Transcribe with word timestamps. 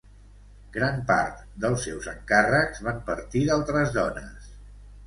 Gran 0.77 0.97
part 1.11 1.43
dels 1.65 1.85
seus 1.89 2.09
encàrrecs 2.15 2.85
van 2.89 3.07
partir 3.13 3.47
d'altres 3.53 3.95
dones. 4.01 4.55